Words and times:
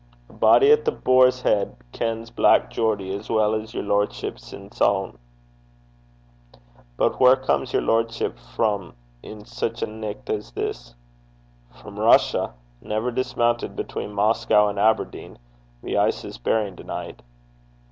'A'body 0.31 0.71
at 0.73 0.83
The 0.83 0.91
Boar's 0.91 1.43
Heid 1.43 1.75
kens 1.91 2.31
Black 2.31 2.71
Geordie 2.71 3.13
as 3.13 3.29
weel 3.29 3.53
's 3.63 3.75
yer 3.75 3.83
lordship's 3.83 4.51
ain 4.51 4.71
sel'. 4.71 5.13
But 6.97 7.19
whaur 7.19 7.35
comes 7.35 7.71
yer 7.71 7.81
lordship 7.81 8.39
frae 8.39 8.93
in 9.21 9.45
sic 9.45 9.79
a 9.83 9.85
nicht 9.85 10.27
as 10.27 10.53
this?' 10.53 10.95
'From 11.75 11.99
Russia. 11.99 12.55
Never 12.81 13.11
dismounted 13.11 13.75
between 13.75 14.11
Moscow 14.11 14.69
and 14.69 14.79
Aberdeen. 14.79 15.37
The 15.83 15.99
ice 15.99 16.25
is 16.25 16.39
bearing 16.39 16.75
to 16.77 16.83
night.' 16.83 17.21